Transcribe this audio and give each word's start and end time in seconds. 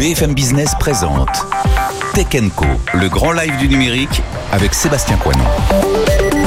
BFM 0.00 0.32
Business 0.32 0.74
présente 0.80 1.28
Tech 2.14 2.28
Co, 2.56 2.64
le 2.94 3.10
grand 3.10 3.32
live 3.32 3.54
du 3.58 3.68
numérique 3.68 4.22
avec 4.50 4.72
Sébastien 4.72 5.18
Coinon. 5.18 5.44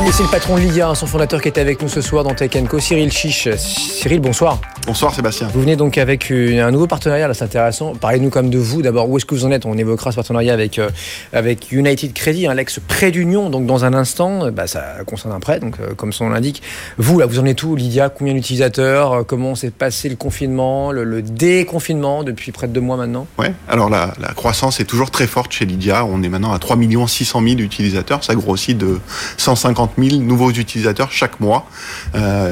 Et 0.08 0.12
c'est 0.12 0.24
le 0.24 0.29
patron 0.29 0.56
de 0.56 0.62
Lydia, 0.62 0.96
son 0.96 1.06
fondateur 1.06 1.40
qui 1.40 1.49
est 1.49 1.60
avec 1.60 1.79
nous 1.79 1.88
ce 1.88 2.02
soir 2.02 2.24
dans 2.24 2.34
Tech 2.34 2.50
Co, 2.68 2.79
Cyril 2.79 3.12
Chiche. 3.12 3.50
Cyril, 3.55 4.21
bonsoir. 4.21 4.58
Bonsoir 4.86 5.16
Sébastien. 5.16 5.48
Vous 5.54 5.62
venez 5.62 5.78
donc 5.78 5.98
avec 5.98 6.29
un 6.29 6.70
nouveau 6.70 6.88
partenariat, 6.88 7.29
là 7.29 7.34
c'est 7.34 7.46
intéressant. 7.46 7.94
Parlez-nous 7.96 8.29
comme 8.29 8.49
de 8.49 8.58
vous. 8.58 8.81
D'abord, 8.81 9.10
où 9.10 9.16
est-ce 9.16 9.26
que 9.26 9.34
vous 9.34 9.46
en 9.46 9.52
êtes? 9.52 9.66
On 9.66 9.78
évoquera 9.78 10.12
ce 10.12 10.17
partenariat 10.17 10.52
avec, 10.52 10.78
euh, 10.78 10.90
avec 11.31 11.72
United 11.72 12.12
Credit, 12.12 12.48
un 12.48 12.54
l'ex 12.54 12.81
prêt 12.85 13.10
d'union. 13.10 13.49
Donc 13.49 13.66
dans 13.66 13.85
un 13.85 13.94
instant, 13.94 14.44
euh, 14.44 14.52
bah, 14.52 14.67
ça 14.67 14.84
concerne 15.08 15.34
un 15.34 15.40
prêt, 15.40 15.62
donc 15.62 15.76
euh, 15.80 15.94
comme 15.96 16.12
son 16.12 16.26
nom 16.26 16.31
l'indique. 16.31 16.62
Vous, 16.98 17.17
là, 17.17 17.26
vous 17.26 17.40
en 17.40 17.45
êtes 17.45 17.63
où 17.63 17.77
Lydia? 17.77 18.09
Combien 18.09 18.34
d'utilisateurs? 18.34 19.26
Comment 19.26 19.55
s'est 19.55 19.72
passé 19.72 20.09
le 20.09 20.17
confinement, 20.17 20.91
le, 20.91 21.22
déconfinement 21.22 22.26
depuis 22.26 22.52
près 22.52 22.68
de 22.68 22.73
deux 22.73 22.81
mois 22.81 22.98
maintenant? 22.98 23.26
Oui, 23.40 23.48
alors 23.70 23.90
la, 23.90 24.13
la, 24.20 24.34
croissance 24.34 24.81
est 24.81 24.85
toujours 24.85 25.12
très 25.12 25.27
forte 25.27 25.54
chez 25.54 25.65
Lydia. 25.65 26.04
On 26.04 26.21
est 26.23 26.29
maintenant 26.29 26.52
à 26.52 26.59
3 26.59 26.76
600 27.07 27.41
000 27.41 27.59
utilisateurs. 27.59 28.21
Ça 28.26 28.35
grossit 28.35 28.77
de 28.77 28.99
150 29.38 29.91
000 29.98 30.21
nouveaux 30.21 30.52
utilisateurs 30.52 31.13
chaque 31.13 31.40
mois. 31.40 31.68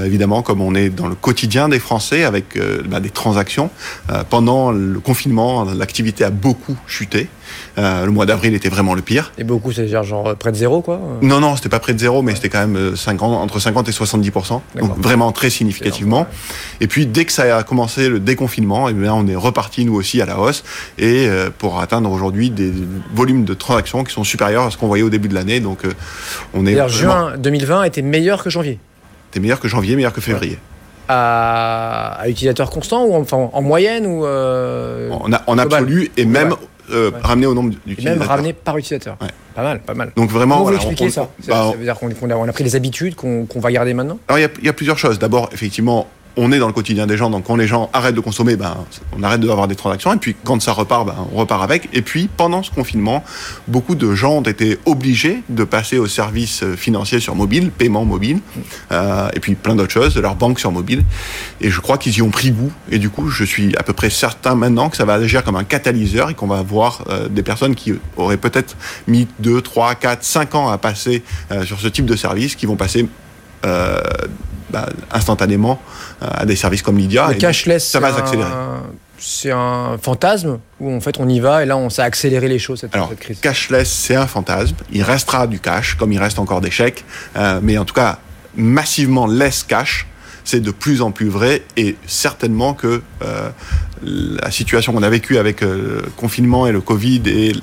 Évidemment, 0.05 0.41
comme 0.43 0.61
on 0.61 0.75
est 0.75 0.89
dans 0.89 1.07
le 1.07 1.15
quotidien 1.15 1.67
des 1.67 1.79
Français 1.79 2.20
avec 2.23 2.57
euh, 2.57 2.81
bah, 2.85 2.99
des 2.99 3.09
transactions, 3.09 3.69
euh, 4.11 4.23
pendant 4.29 4.71
le 4.71 4.99
confinement, 4.99 5.65
l'activité 5.65 6.23
a 6.23 6.29
beaucoup 6.29 6.77
chuté. 6.87 7.27
Euh, 7.77 8.05
le 8.05 8.11
mois 8.11 8.25
d'avril 8.25 8.53
était 8.53 8.69
vraiment 8.69 8.93
le 8.93 9.01
pire. 9.01 9.33
Et 9.37 9.43
beaucoup, 9.43 9.71
c'est 9.71 9.87
genre 9.87 10.35
près 10.37 10.51
de 10.51 10.57
zéro, 10.57 10.81
quoi 10.81 10.99
Non, 11.21 11.39
non, 11.39 11.55
c'était 11.55 11.69
pas 11.69 11.79
près 11.79 11.93
de 11.93 11.99
zéro, 11.99 12.21
mais 12.21 12.35
c'était 12.35 12.49
quand 12.49 12.65
même 12.65 12.95
50, 12.95 13.43
entre 13.43 13.59
50 13.59 13.89
et 13.89 13.91
70% 13.91 14.61
Donc 14.79 14.97
vraiment 14.97 15.31
très 15.31 15.49
significativement. 15.49 16.27
Et 16.79 16.87
puis 16.87 17.05
dès 17.05 17.25
que 17.25 17.31
ça 17.31 17.57
a 17.57 17.63
commencé 17.63 18.07
le 18.07 18.19
déconfinement, 18.19 18.87
et 18.87 18.91
eh 18.91 18.93
bien, 18.93 19.13
on 19.13 19.27
est 19.27 19.35
reparti 19.35 19.85
nous 19.85 19.95
aussi 19.95 20.21
à 20.21 20.25
la 20.25 20.39
hausse 20.39 20.63
et 20.97 21.27
pour 21.57 21.81
atteindre 21.81 22.09
aujourd'hui 22.11 22.49
des 22.49 22.71
volumes 23.13 23.43
de 23.43 23.53
transactions 23.53 24.03
qui 24.03 24.13
sont 24.13 24.23
supérieurs 24.23 24.63
à 24.63 24.71
ce 24.71 24.77
qu'on 24.77 24.87
voyait 24.87 25.03
au 25.03 25.09
début 25.09 25.27
de 25.27 25.33
l'année. 25.33 25.59
Donc 25.59 25.79
on 26.53 26.65
est. 26.65 26.73
Vraiment... 26.73 26.87
Juin 26.87 27.33
2020 27.37 27.83
était 27.83 28.01
meilleur 28.01 28.43
que 28.43 28.49
janvier. 28.49 28.79
C'était 29.29 29.39
meilleur 29.39 29.59
que 29.59 29.67
janvier, 29.67 29.95
meilleur 29.95 30.13
que 30.13 30.19
février. 30.19 30.57
À, 31.13 32.21
à 32.21 32.29
utilisateur 32.29 32.69
constant 32.69 33.03
ou 33.03 33.15
enfin, 33.15 33.49
en 33.51 33.61
moyenne 33.61 34.05
ou 34.05 34.25
euh, 34.25 35.09
en, 35.11 35.57
absolu 35.57 36.09
et 36.15 36.23
même 36.23 36.55
euh, 36.89 37.11
ramené 37.21 37.47
au 37.47 37.53
nombre 37.53 37.71
d'utilisateurs. 37.85 38.19
Même 38.19 38.27
ramené 38.27 38.53
par 38.53 38.77
utilisateur. 38.77 39.17
Pas 39.53 39.61
mal, 39.61 39.81
pas 39.81 39.93
mal. 39.93 40.13
Donc 40.15 40.29
vraiment, 40.29 40.59
Comment 40.59 40.69
vous 40.69 40.75
expliquez 40.75 41.09
ça? 41.09 41.29
Bah, 41.47 41.71
Ça 41.71 41.77
veut 41.77 41.83
dire 41.83 41.97
qu'on 41.99 42.29
a, 42.29 42.53
pris 42.53 42.63
les 42.63 42.77
habitudes 42.77 43.15
qu'on 43.15 43.47
va 43.55 43.71
garder 43.71 43.93
maintenant? 43.93 44.19
Alors 44.29 44.39
il 44.39 44.65
y, 44.65 44.69
a 44.69 44.73
plusieurs 44.73 44.97
choses. 44.97 45.19
D'abord, 45.19 45.49
effectivement, 45.51 46.07
on 46.37 46.51
est 46.51 46.59
dans 46.59 46.67
le 46.67 46.73
quotidien 46.73 47.07
des 47.07 47.17
gens, 47.17 47.29
donc 47.29 47.45
quand 47.45 47.55
les 47.55 47.67
gens 47.67 47.89
arrêtent 47.93 48.15
de 48.15 48.21
consommer, 48.21 48.55
ben, 48.55 48.77
on 49.17 49.23
arrête 49.23 49.41
d'avoir 49.41 49.67
des 49.67 49.75
transactions, 49.75 50.13
et 50.13 50.17
puis 50.17 50.35
quand 50.43 50.61
ça 50.61 50.71
repart, 50.71 51.05
ben, 51.05 51.15
on 51.33 51.37
repart 51.37 51.63
avec. 51.63 51.89
Et 51.93 52.01
puis, 52.01 52.29
pendant 52.35 52.63
ce 52.63 52.71
confinement, 52.71 53.23
beaucoup 53.67 53.95
de 53.95 54.13
gens 54.13 54.37
ont 54.37 54.41
été 54.41 54.79
obligés 54.85 55.43
de 55.49 55.63
passer 55.63 55.97
aux 55.97 56.07
services 56.07 56.63
financiers 56.75 57.19
sur 57.19 57.35
mobile, 57.35 57.71
paiement 57.71 58.05
mobile, 58.05 58.39
euh, 58.91 59.29
et 59.33 59.39
puis 59.39 59.55
plein 59.55 59.75
d'autres 59.75 59.91
choses, 59.91 60.13
de 60.13 60.21
leur 60.21 60.35
banque 60.35 60.59
sur 60.59 60.71
mobile. 60.71 61.03
Et 61.59 61.69
je 61.69 61.79
crois 61.81 61.97
qu'ils 61.97 62.15
y 62.17 62.21
ont 62.21 62.29
pris 62.29 62.51
goût, 62.51 62.71
et 62.89 62.99
du 62.99 63.09
coup, 63.09 63.29
je 63.29 63.43
suis 63.43 63.75
à 63.77 63.83
peu 63.83 63.93
près 63.93 64.09
certain 64.09 64.55
maintenant 64.55 64.89
que 64.89 64.97
ça 64.97 65.05
va 65.05 65.13
agir 65.13 65.43
comme 65.43 65.55
un 65.55 65.63
catalyseur, 65.63 66.29
et 66.29 66.33
qu'on 66.33 66.47
va 66.47 66.59
avoir 66.59 67.03
euh, 67.09 67.27
des 67.27 67.43
personnes 67.43 67.75
qui 67.75 67.93
auraient 68.15 68.37
peut-être 68.37 68.77
mis 69.07 69.27
2, 69.39 69.61
3, 69.61 69.95
4, 69.95 70.23
5 70.23 70.55
ans 70.55 70.69
à 70.69 70.77
passer 70.77 71.23
euh, 71.51 71.65
sur 71.65 71.79
ce 71.79 71.87
type 71.87 72.05
de 72.05 72.15
service, 72.15 72.55
qui 72.55 72.65
vont 72.65 72.75
passer 72.75 73.07
bah, 74.71 74.89
instantanément 75.11 75.81
euh, 76.21 76.27
à 76.31 76.45
des 76.45 76.55
services 76.55 76.81
comme 76.81 76.97
Lydia. 76.97 77.29
Le 77.29 77.35
cashless, 77.35 77.87
ça 77.87 77.99
va 77.99 78.13
s'accélérer. 78.13 78.49
C'est 79.17 79.51
un 79.51 79.99
fantasme 80.01 80.57
où 80.79 80.91
en 80.91 80.99
fait 80.99 81.19
on 81.19 81.29
y 81.29 81.39
va 81.39 81.61
et 81.61 81.67
là 81.67 81.77
on 81.77 81.91
s'est 81.91 82.01
accéléré 82.01 82.47
les 82.47 82.57
choses 82.57 82.79
cette, 82.79 82.95
Alors, 82.95 83.09
cette 83.09 83.19
crise. 83.19 83.39
Cashless, 83.39 83.91
c'est 83.91 84.15
un 84.15 84.25
fantasme. 84.25 84.75
Il 84.91 85.03
restera 85.03 85.45
du 85.45 85.59
cash, 85.59 85.95
comme 85.95 86.11
il 86.11 86.17
reste 86.17 86.39
encore 86.39 86.59
des 86.59 86.71
chèques, 86.71 87.05
euh, 87.35 87.59
mais 87.61 87.77
en 87.77 87.85
tout 87.85 87.93
cas 87.93 88.17
massivement 88.55 89.27
less 89.27 89.63
cash 89.63 90.07
c'est 90.43 90.59
de 90.59 90.71
plus 90.71 91.01
en 91.01 91.11
plus 91.11 91.29
vrai 91.29 91.61
et 91.77 91.95
certainement 92.07 92.73
que 92.73 93.01
euh, 93.21 93.49
la 94.03 94.49
situation 94.49 94.91
qu'on 94.91 95.03
a 95.03 95.09
vécue 95.09 95.37
avec 95.37 95.61
le 95.61 96.03
confinement 96.17 96.65
et 96.65 96.71
le 96.71 96.81
Covid 96.81 97.21
et 97.27 97.53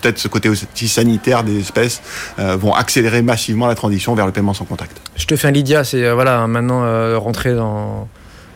peut-être 0.00 0.18
ce 0.18 0.28
côté 0.28 0.48
aussi 0.48 0.88
sanitaire 0.88 1.44
des 1.44 1.58
espèces 1.58 2.00
euh, 2.38 2.56
vont 2.56 2.72
accélérer 2.72 3.22
massivement 3.22 3.66
la 3.66 3.74
transition 3.74 4.14
vers 4.14 4.26
le 4.26 4.32
paiement 4.32 4.54
sans 4.54 4.64
contact. 4.64 4.96
Je 5.16 5.26
te 5.26 5.36
fais 5.36 5.48
un 5.48 5.52
Lydia, 5.52 5.84
c'est 5.84 6.04
euh, 6.04 6.14
voilà 6.14 6.46
maintenant 6.46 6.84
euh, 6.84 7.18
rentrer 7.18 7.54
dans 7.54 8.08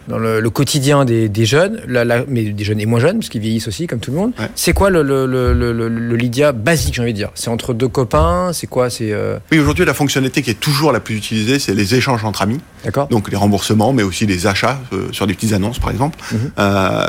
dans 0.08 0.18
le, 0.18 0.50
quotidien 0.50 1.04
des, 1.04 1.44
jeunes, 1.44 1.82
mais 2.26 2.42
des 2.46 2.64
jeunes 2.64 2.80
et 2.80 2.86
moins 2.86 2.98
jeunes, 2.98 3.18
parce 3.18 3.28
qu'ils 3.28 3.42
vieillissent 3.42 3.68
aussi, 3.68 3.86
comme 3.86 4.00
tout 4.00 4.10
le 4.10 4.16
monde. 4.16 4.32
C'est 4.56 4.72
quoi 4.72 4.90
le, 4.90 5.02
le, 5.04 6.16
Lydia 6.16 6.50
basique, 6.50 6.94
j'ai 6.94 7.02
envie 7.02 7.12
de 7.12 7.18
dire? 7.18 7.30
C'est 7.36 7.48
entre 7.48 7.74
deux 7.74 7.86
copains 7.86 8.50
C'est 8.52 8.66
quoi 8.66 8.90
C'est 8.90 9.14
Oui, 9.52 9.60
aujourd'hui, 9.60 9.84
la 9.84 9.94
fonctionnalité 9.94 10.42
qui 10.42 10.50
est 10.50 10.58
toujours 10.58 10.90
la 10.90 10.98
plus 10.98 11.14
utilisée, 11.14 11.60
c'est 11.60 11.74
les 11.74 11.94
échanges 11.94 12.24
entre 12.24 12.42
amis. 12.42 12.58
D'accord. 12.84 13.06
Donc 13.06 13.30
les 13.30 13.36
remboursements, 13.36 13.92
mais 13.92 14.02
aussi 14.02 14.26
les 14.26 14.48
achats 14.48 14.80
sur 15.12 15.28
des 15.28 15.34
petites 15.34 15.52
annonces, 15.52 15.78
par 15.78 15.90
exemple. 15.92 16.18
Mhm. 16.32 16.50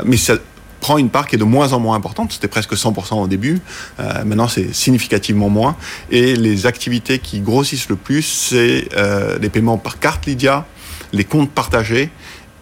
mais 0.04 0.16
ça, 0.16 0.34
prend 0.82 0.98
une 0.98 1.08
part 1.08 1.26
qui 1.28 1.36
est 1.36 1.38
de 1.38 1.44
moins 1.44 1.72
en 1.72 1.80
moins 1.80 1.96
importante. 1.96 2.32
C'était 2.32 2.48
presque 2.48 2.74
100% 2.74 3.22
au 3.22 3.28
début. 3.28 3.60
Euh, 4.00 4.24
maintenant, 4.24 4.48
c'est 4.48 4.74
significativement 4.74 5.48
moins. 5.48 5.76
Et 6.10 6.34
les 6.36 6.66
activités 6.66 7.20
qui 7.20 7.40
grossissent 7.40 7.88
le 7.88 7.96
plus, 7.96 8.22
c'est 8.22 8.88
euh, 8.96 9.38
les 9.40 9.48
paiements 9.48 9.78
par 9.78 10.00
carte 10.00 10.26
Lydia, 10.26 10.66
les 11.12 11.24
comptes 11.24 11.52
partagés 11.52 12.10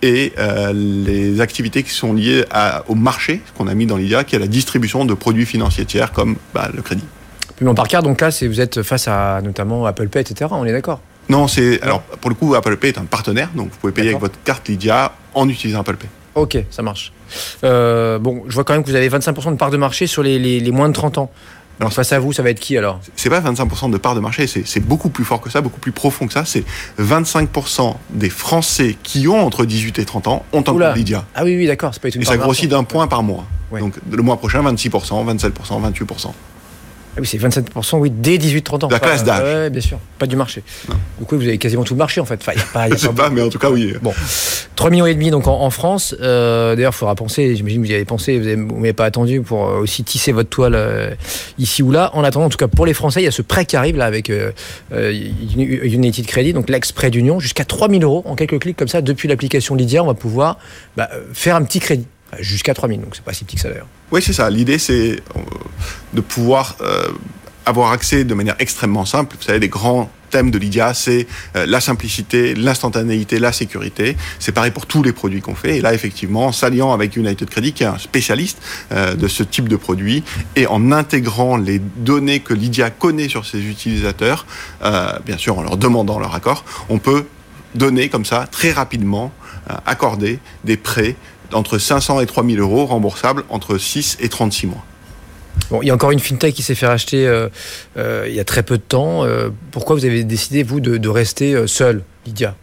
et 0.02 0.32
euh, 0.38 0.72
les 0.72 1.40
activités 1.40 1.82
qui 1.82 1.90
sont 1.90 2.12
liées 2.12 2.44
au 2.88 2.94
marché 2.94 3.42
qu'on 3.56 3.66
a 3.66 3.74
mis 3.74 3.86
dans 3.86 3.96
Lydia, 3.96 4.22
qui 4.22 4.36
est 4.36 4.38
la 4.38 4.46
distribution 4.46 5.04
de 5.04 5.14
produits 5.14 5.46
financiers 5.46 5.86
tiers 5.86 6.12
comme 6.12 6.36
bah, 6.54 6.68
le 6.74 6.82
crédit. 6.82 7.04
Paiement 7.56 7.74
par 7.74 7.88
carte, 7.88 8.04
donc 8.04 8.20
là, 8.20 8.28
vous 8.42 8.60
êtes 8.60 8.82
face 8.82 9.08
à 9.08 9.40
notamment 9.42 9.86
Apple 9.86 10.08
Pay, 10.08 10.20
etc. 10.20 10.50
On 10.52 10.66
est 10.66 10.72
d'accord? 10.72 11.00
Non, 11.30 11.48
c'est 11.48 11.80
alors 11.82 12.02
pour 12.02 12.28
le 12.28 12.34
coup, 12.34 12.54
Apple 12.54 12.76
Pay 12.76 12.88
est 12.88 12.98
un 12.98 13.04
partenaire, 13.04 13.48
donc 13.54 13.70
vous 13.70 13.78
pouvez 13.78 13.92
payer 13.92 14.10
avec 14.10 14.20
votre 14.20 14.42
carte 14.44 14.68
Lydia 14.68 15.12
en 15.32 15.48
utilisant 15.48 15.80
Apple 15.80 15.96
Pay. 15.96 16.08
Ok, 16.34 16.58
ça 16.70 16.82
marche. 16.82 17.12
Euh, 17.64 18.18
bon, 18.18 18.42
je 18.48 18.54
vois 18.54 18.64
quand 18.64 18.72
même 18.72 18.82
que 18.82 18.90
vous 18.90 18.96
avez 18.96 19.08
25% 19.08 19.52
de 19.52 19.56
part 19.56 19.70
de 19.70 19.76
marché 19.76 20.06
sur 20.06 20.22
les, 20.22 20.70
moins 20.70 20.88
de 20.88 20.94
30 20.94 21.18
ans. 21.18 21.30
Alors 21.78 21.94
face 21.94 22.12
à 22.12 22.18
vous, 22.18 22.34
ça 22.34 22.42
va 22.42 22.50
être 22.50 22.60
qui 22.60 22.76
alors? 22.76 23.00
C'est 23.16 23.30
pas 23.30 23.40
25% 23.40 23.90
de 23.90 23.96
part 23.96 24.14
de 24.14 24.20
marché, 24.20 24.46
c'est 24.46 24.80
beaucoup 24.80 25.08
plus 25.08 25.24
fort 25.24 25.40
que 25.40 25.48
ça, 25.48 25.62
beaucoup 25.62 25.80
plus 25.80 25.92
profond 25.92 26.26
que 26.26 26.32
ça. 26.34 26.44
C'est 26.44 26.64
25% 27.00 27.94
des 28.10 28.28
Français 28.28 28.96
qui 29.02 29.26
ont 29.28 29.42
entre 29.46 29.64
18 29.64 29.98
et 29.98 30.04
30 30.04 30.26
ans 30.28 30.44
ont 30.52 30.60
un 30.60 30.62
compte 30.62 30.96
Lydia. 30.96 31.24
Ah 31.34 31.42
oui, 31.44 31.56
oui, 31.56 31.66
d'accord, 31.66 31.94
c'est 31.94 32.02
pas 32.02 32.10
une 32.10 32.20
Et 32.20 32.24
ça 32.26 32.36
grossit 32.36 32.68
d'un 32.68 32.84
point 32.84 33.06
par 33.06 33.22
mois. 33.22 33.46
Donc 33.72 33.94
le 34.10 34.22
mois 34.22 34.36
prochain, 34.36 34.62
26%, 34.62 34.90
27%, 35.38 35.50
28%. 35.92 36.32
Ah 37.16 37.20
oui, 37.20 37.26
c'est 37.26 37.38
27%, 37.38 37.98
oui, 37.98 38.10
dès 38.10 38.36
18-30 38.36 38.84
ans. 38.84 38.88
La 38.88 39.00
classe 39.00 39.24
d'âge. 39.24 39.64
Oui, 39.64 39.70
bien 39.70 39.80
sûr, 39.80 39.98
pas 40.18 40.26
du 40.26 40.36
marché. 40.36 40.62
Du 41.18 41.24
coup, 41.24 41.36
vous 41.36 41.42
avez 41.42 41.58
quasiment 41.58 41.82
tout 41.82 41.94
le 41.94 41.98
marché, 41.98 42.20
en 42.20 42.24
fait. 42.24 42.38
Enfin, 42.40 42.52
y 42.52 42.60
a 42.60 42.64
pas, 42.72 42.88
y 42.88 42.92
a 42.92 42.96
Je 42.96 43.00
sais 43.00 43.08
pas, 43.08 43.30
mais 43.30 43.42
en 43.42 43.48
tout 43.48 43.58
cas, 43.58 43.68
oui. 43.68 43.94
Bon, 44.00 44.12
3 44.76 44.90
millions 44.90 45.06
et 45.06 45.14
demi 45.14 45.30
donc 45.30 45.46
en, 45.46 45.70
France. 45.70 46.14
Euh, 46.20 46.76
d'ailleurs, 46.76 46.92
il 46.94 46.96
faudra 46.96 47.14
penser, 47.14 47.54
j'imagine 47.56 47.82
que 47.82 47.86
vous 47.86 47.92
y 47.92 47.94
avez 47.94 48.04
pensé, 48.04 48.38
vous 48.38 48.76
n'avez 48.76 48.92
pas 48.92 49.04
attendu 49.04 49.42
pour 49.42 49.68
euh, 49.68 49.80
aussi 49.80 50.04
tisser 50.04 50.32
votre 50.32 50.48
toile 50.48 50.74
euh, 50.74 51.10
ici 51.58 51.82
ou 51.82 51.90
là. 51.90 52.10
En 52.14 52.22
attendant, 52.22 52.46
en 52.46 52.48
tout 52.48 52.56
cas, 52.56 52.68
pour 52.68 52.86
les 52.86 52.94
Français, 52.94 53.20
il 53.20 53.24
y 53.24 53.28
a 53.28 53.32
ce 53.32 53.42
prêt 53.42 53.66
qui 53.66 53.76
arrive 53.76 53.96
là 53.96 54.06
avec 54.06 54.32
United 54.90 56.26
Credit, 56.26 56.52
donc 56.52 56.70
l'ex-prêt 56.70 57.10
d'Union, 57.10 57.40
jusqu'à 57.40 57.64
3000 57.64 58.04
euros 58.04 58.22
en 58.24 58.36
quelques 58.36 58.60
clics 58.60 58.76
comme 58.76 58.88
ça, 58.88 59.02
depuis 59.02 59.28
l'application 59.28 59.74
Lydia, 59.74 60.02
on 60.02 60.06
va 60.06 60.14
pouvoir 60.14 60.58
bah, 60.96 61.10
faire 61.34 61.56
un 61.56 61.62
petit 61.64 61.80
crédit. 61.80 62.06
Jusqu'à 62.38 62.74
3000, 62.74 63.00
donc 63.00 63.16
c'est 63.16 63.24
pas 63.24 63.32
si 63.32 63.44
petit 63.44 63.56
que 63.56 63.62
ça 63.62 63.68
d'ailleurs. 63.68 63.88
Oui, 64.12 64.22
c'est 64.22 64.32
ça. 64.32 64.48
L'idée, 64.50 64.78
c'est 64.78 65.20
de 66.14 66.20
pouvoir 66.20 66.76
avoir 67.66 67.92
accès 67.92 68.24
de 68.24 68.34
manière 68.34 68.56
extrêmement 68.58 69.04
simple. 69.04 69.36
Vous 69.38 69.44
savez, 69.44 69.58
les 69.58 69.68
grands 69.68 70.10
thèmes 70.30 70.50
de 70.50 70.58
Lydia, 70.58 70.94
c'est 70.94 71.26
euh, 71.56 71.66
la 71.66 71.80
simplicité, 71.80 72.54
l'instantanéité, 72.54 73.38
la 73.38 73.52
sécurité. 73.52 74.16
C'est 74.38 74.52
pareil 74.52 74.70
pour 74.70 74.86
tous 74.86 75.02
les 75.02 75.12
produits 75.12 75.40
qu'on 75.40 75.54
fait. 75.54 75.78
Et 75.78 75.80
là, 75.80 75.92
effectivement, 75.92 76.46
en 76.46 76.52
s'alliant 76.52 76.92
avec 76.92 77.16
United 77.16 77.50
Credit, 77.50 77.72
qui 77.72 77.82
est 77.82 77.86
un 77.86 77.98
spécialiste 77.98 78.58
euh, 78.92 79.14
de 79.14 79.28
ce 79.28 79.42
type 79.42 79.68
de 79.68 79.76
produit, 79.76 80.22
et 80.56 80.66
en 80.66 80.92
intégrant 80.92 81.56
les 81.56 81.78
données 81.78 82.40
que 82.40 82.54
Lydia 82.54 82.90
connaît 82.90 83.28
sur 83.28 83.44
ses 83.44 83.60
utilisateurs, 83.60 84.46
euh, 84.84 85.18
bien 85.26 85.36
sûr 85.36 85.58
en 85.58 85.62
leur 85.62 85.76
demandant 85.76 86.18
leur 86.18 86.34
accord, 86.34 86.64
on 86.88 86.98
peut 86.98 87.26
donner 87.74 88.08
comme 88.08 88.24
ça, 88.24 88.46
très 88.50 88.72
rapidement, 88.72 89.32
accorder 89.86 90.40
des 90.64 90.76
prêts 90.76 91.14
entre 91.54 91.78
500 91.78 92.20
et 92.20 92.26
3000 92.26 92.60
euros 92.60 92.86
remboursables 92.86 93.44
entre 93.48 93.78
6 93.78 94.18
et 94.20 94.28
36 94.28 94.66
mois. 94.66 94.84
Il 95.82 95.86
y 95.86 95.90
a 95.90 95.94
encore 95.94 96.10
une 96.10 96.20
fintech 96.20 96.54
qui 96.54 96.62
s'est 96.62 96.74
fait 96.74 96.86
racheter 96.86 97.26
euh, 97.26 97.48
euh, 97.96 98.26
il 98.28 98.34
y 98.34 98.40
a 98.40 98.44
très 98.44 98.62
peu 98.62 98.76
de 98.76 98.82
temps. 98.82 99.24
Euh, 99.24 99.50
pourquoi 99.70 99.96
vous 99.96 100.04
avez 100.04 100.24
décidé, 100.24 100.62
vous, 100.62 100.80
de, 100.80 101.08
rester 101.08 101.66
seul, 101.66 102.02
Lydia? 102.26 102.54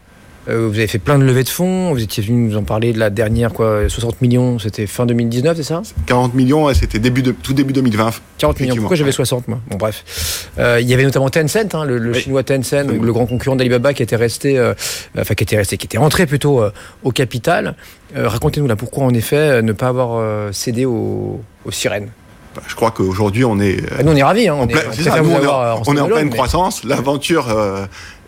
Euh, 0.49 0.67
vous 0.67 0.77
avez 0.77 0.87
fait 0.87 0.99
plein 0.99 1.19
de 1.19 1.23
levées 1.23 1.43
de 1.43 1.49
fonds. 1.49 1.91
Vous 1.91 2.01
étiez 2.01 2.23
venu 2.23 2.49
nous 2.49 2.57
en 2.57 2.63
parler 2.63 2.93
de 2.93 2.99
la 2.99 3.09
dernière, 3.09 3.51
quoi, 3.51 3.89
60 3.89 4.21
millions. 4.21 4.59
C'était 4.59 4.87
fin 4.87 5.05
2019, 5.05 5.57
c'est 5.57 5.63
ça? 5.63 5.81
40 6.05 6.33
millions, 6.35 6.73
c'était 6.73 6.99
début 6.99 7.21
de, 7.21 7.31
tout 7.31 7.53
début 7.53 7.73
2020. 7.73 8.11
40 8.37 8.59
millions. 8.61 8.75
Pourquoi 8.77 8.95
j'avais 8.95 9.11
60 9.11 9.47
moi? 9.47 9.59
Bon 9.69 9.77
bref. 9.77 10.49
Euh, 10.57 10.79
il 10.79 10.87
y 10.87 10.93
avait 10.93 11.03
notamment 11.03 11.29
Tencent, 11.29 11.73
hein, 11.73 11.83
le, 11.83 11.97
le 11.97 12.11
oui. 12.11 12.19
chinois 12.21 12.43
Tencent, 12.43 12.87
le 12.87 13.11
grand 13.11 13.25
concurrent 13.25 13.55
d'Alibaba 13.55 13.93
qui 13.93 14.03
était 14.03 14.15
resté, 14.15 14.57
euh, 14.57 14.73
enfin 15.19 15.33
qui 15.33 15.43
était 15.43 15.57
resté, 15.57 15.77
qui 15.77 15.85
était 15.85 15.97
entré 15.97 16.25
plutôt 16.25 16.61
au 17.03 17.11
capital. 17.11 17.75
Racontez-nous 18.15 18.67
là 18.67 18.75
pourquoi 18.75 19.03
en 19.03 19.13
effet 19.13 19.61
ne 19.61 19.73
pas 19.73 19.87
avoir 19.87 20.53
cédé 20.53 20.85
aux, 20.85 21.41
aux 21.65 21.71
sirènes? 21.71 22.09
Bah, 22.55 22.61
je 22.67 22.75
crois 22.75 22.91
qu'aujourd'hui 22.91 23.43
on 23.43 23.59
est. 23.59 23.81
Bah, 23.81 24.03
nous 24.03 24.13
on 24.13 24.15
est 24.15 24.23
ravis. 24.23 24.47
Hein, 24.47 24.55
on, 24.57 24.63
on, 24.63 24.67
est, 24.67 24.73
est, 24.73 25.03
ça, 25.03 25.21
nous, 25.21 25.29
on, 25.29 25.95
est, 25.95 25.99
en, 25.99 26.07
pleine 26.07 26.25
mais... 26.27 26.31
croissance. 26.31 26.83
L'aventure 26.85 27.53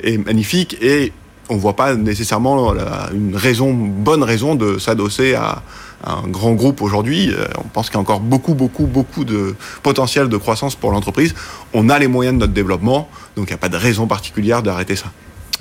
est 0.03 0.17
magnifique 0.17 0.77
et 0.81 1.13
on 1.49 1.57
voit 1.57 1.75
pas 1.75 1.95
nécessairement 1.95 2.73
la, 2.73 3.09
une 3.13 3.35
raison, 3.35 3.73
bonne 3.73 4.23
raison 4.23 4.55
de 4.55 4.77
s'adosser 4.77 5.35
à, 5.35 5.63
un 6.05 6.27
grand 6.27 6.53
groupe 6.53 6.81
aujourd'hui. 6.81 7.33
On 7.57 7.67
pense 7.67 7.89
qu'il 7.89 7.95
y 7.95 7.97
a 7.97 8.01
encore 8.01 8.21
beaucoup, 8.21 8.53
beaucoup, 8.53 8.85
beaucoup 8.85 9.25
de 9.25 9.55
potentiel 9.83 10.29
de 10.29 10.37
croissance 10.37 10.75
pour 10.75 10.91
l'entreprise. 10.91 11.35
On 11.73 11.89
a 11.89 11.99
les 11.99 12.07
moyens 12.07 12.35
de 12.35 12.39
notre 12.39 12.53
développement, 12.53 13.09
donc 13.35 13.47
il 13.47 13.51
n'y 13.51 13.55
a 13.55 13.57
pas 13.57 13.67
de 13.67 13.75
raison 13.75 14.07
particulière 14.07 14.63
d'arrêter 14.63 14.95
ça. 14.95 15.11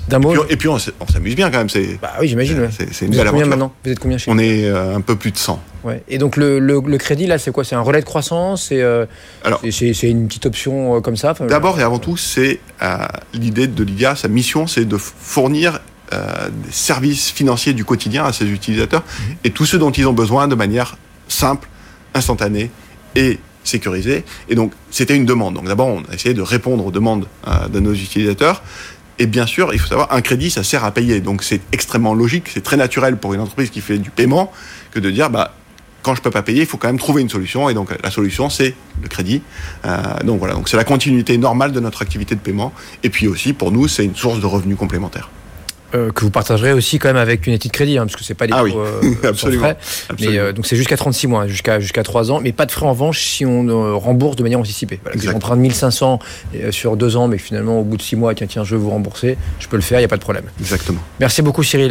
D'un 0.09 0.19
mot. 0.19 0.33
Et 0.49 0.57
puis 0.57 0.67
on, 0.67 0.77
on 0.99 1.07
s'amuse 1.07 1.35
bien 1.35 1.51
quand 1.51 1.59
même. 1.59 1.69
C'est. 1.69 1.99
Bah 2.01 2.13
oui, 2.19 2.27
j'imagine. 2.27 2.59
Ouais. 2.61 2.69
C'est 2.71 3.05
une 3.05 3.11
Vous 3.11 3.17
belle 3.17 3.27
êtes 3.27 3.31
combien 3.31 3.45
maintenant? 3.45 3.73
Vous 3.83 3.91
êtes 3.91 3.99
combien 3.99 4.17
chez 4.17 4.31
On 4.31 4.39
est 4.39 4.65
euh, 4.65 4.95
un 4.95 5.01
peu 5.01 5.15
plus 5.15 5.31
de 5.31 5.37
100. 5.37 5.61
Ouais. 5.83 6.03
Et 6.09 6.17
donc 6.17 6.35
le, 6.35 6.59
le, 6.59 6.81
le 6.83 6.97
crédit 6.97 7.27
là, 7.27 7.37
c'est 7.37 7.51
quoi? 7.51 7.63
C'est 7.63 7.75
un 7.75 7.81
relais 7.81 7.99
de 7.99 8.05
croissance? 8.05 8.67
C'est 8.69 8.81
euh, 8.81 9.05
c'est 9.69 10.09
une 10.09 10.27
petite 10.27 10.47
option 10.47 10.97
euh, 10.97 10.99
comme 10.99 11.15
ça? 11.15 11.31
Enfin, 11.31 11.45
D'abord 11.45 11.79
et 11.79 11.83
avant 11.83 11.99
tout, 11.99 12.17
c'est 12.17 12.59
l'idée 13.33 13.67
de 13.67 13.83
l'IDIA. 13.83 14.15
Sa 14.15 14.27
mission, 14.27 14.65
c'est 14.67 14.85
de 14.85 14.97
fournir 14.97 15.79
des 16.11 16.71
services 16.71 17.29
financiers 17.29 17.73
du 17.73 17.85
quotidien 17.85 18.25
à 18.25 18.33
ses 18.33 18.45
utilisateurs 18.47 19.01
mmh. 19.01 19.23
et 19.43 19.51
tous 19.51 19.65
ceux 19.65 19.77
dont 19.77 19.91
ils 19.91 20.07
ont 20.07 20.13
besoin 20.13 20.47
de 20.47 20.55
manière 20.55 20.97
simple, 21.27 21.69
instantanée 22.15 22.71
et 23.15 23.37
sécurisée. 23.63 24.23
Et 24.49 24.55
donc, 24.55 24.73
c'était 24.91 25.15
une 25.15 25.25
demande. 25.25 25.55
Donc, 25.55 25.65
d'abord, 25.65 25.87
on 25.87 26.01
a 26.11 26.13
essayé 26.13 26.33
de 26.33 26.41
répondre 26.41 26.85
aux 26.85 26.91
demandes 26.91 27.27
euh, 27.47 27.67
de 27.67 27.79
nos 27.79 27.93
utilisateurs. 27.93 28.63
Et 29.19 29.27
bien 29.27 29.45
sûr, 29.45 29.73
il 29.73 29.79
faut 29.79 29.87
savoir, 29.87 30.13
un 30.13 30.21
crédit, 30.21 30.49
ça 30.49 30.63
sert 30.63 30.85
à 30.85 30.91
payer. 30.91 31.19
Donc, 31.19 31.43
c'est 31.43 31.61
extrêmement 31.73 32.13
logique, 32.13 32.49
c'est 32.53 32.63
très 32.63 32.77
naturel 32.77 33.17
pour 33.17 33.33
une 33.33 33.41
entreprise 33.41 33.69
qui 33.69 33.81
fait 33.81 33.97
du 33.97 34.09
paiement 34.09 34.51
que 34.91 34.99
de 34.99 35.11
dire, 35.11 35.29
bah, 35.29 35.53
quand 36.01 36.15
je 36.15 36.21
peux 36.21 36.31
pas 36.31 36.41
payer, 36.41 36.61
il 36.61 36.65
faut 36.65 36.77
quand 36.77 36.87
même 36.87 36.97
trouver 36.97 37.21
une 37.21 37.29
solution. 37.29 37.69
Et 37.69 37.73
donc, 37.73 37.89
la 38.01 38.11
solution, 38.11 38.49
c'est 38.49 38.73
le 39.01 39.09
crédit. 39.09 39.41
Euh, 39.85 39.97
donc, 40.23 40.39
voilà. 40.39 40.55
C'est 40.65 40.77
la 40.77 40.85
continuité 40.85 41.37
normale 41.37 41.73
de 41.73 41.81
notre 41.81 42.01
activité 42.01 42.33
de 42.35 42.39
paiement. 42.39 42.73
Et 43.03 43.09
puis 43.09 43.27
aussi, 43.27 43.51
pour 43.51 43.71
nous, 43.71 43.89
c'est 43.89 44.05
une 44.05 44.15
source 44.15 44.39
de 44.39 44.45
revenus 44.45 44.77
complémentaires. 44.77 45.29
Euh, 45.95 46.11
que 46.11 46.21
vous 46.23 46.29
partagerez 46.29 46.71
aussi 46.71 46.99
quand 46.99 47.07
même 47.07 47.17
avec 47.17 47.47
une 47.47 47.53
étude 47.53 47.71
de 47.71 47.75
crédit, 47.75 47.97
hein, 47.97 48.05
parce 48.05 48.15
que 48.15 48.23
c'est 48.23 48.35
pas 48.35 48.45
des 48.45 48.53
ah 48.55 48.63
oui. 48.63 48.73
euh, 48.75 49.01
absolument. 49.27 49.63
frais. 49.63 49.77
absolument. 50.09 50.35
Mais, 50.35 50.39
euh, 50.39 50.53
donc 50.53 50.67
c'est 50.67 50.75
jusqu'à 50.75 50.97
36 50.97 51.25
mois, 51.25 51.47
jusqu'à 51.47 51.79
jusqu'à 51.79 52.03
3 52.03 52.31
ans, 52.31 52.39
mais 52.41 52.51
pas 52.51 52.67
de 52.67 52.71
frais 52.71 52.85
en 52.85 52.91
revanche 52.91 53.21
si 53.21 53.43
on 53.43 53.67
euh, 53.67 53.95
rembourse 53.95 54.35
de 54.35 54.43
manière 54.43 54.59
anticipée. 54.59 54.99
Voilà, 55.03 55.19
si 55.19 55.25
j'emprunte 55.25 55.57
1500 55.59 56.19
euh, 56.55 56.71
sur 56.71 56.95
2 56.95 57.17
ans, 57.17 57.27
mais 57.27 57.39
finalement 57.39 57.79
au 57.79 57.83
bout 57.83 57.97
de 57.97 58.03
6 58.03 58.17
mois, 58.17 58.35
tiens 58.35 58.45
tiens, 58.47 58.63
je 58.63 58.75
veux 58.75 58.81
vous 58.81 58.91
rembourser, 58.91 59.35
je 59.59 59.67
peux 59.67 59.77
le 59.77 59.81
faire, 59.81 59.97
il 59.97 60.01
n'y 60.01 60.05
a 60.05 60.09
pas 60.09 60.17
de 60.17 60.21
problème. 60.21 60.45
Exactement. 60.59 60.99
Merci 61.19 61.41
beaucoup 61.41 61.63
Cyril. 61.63 61.87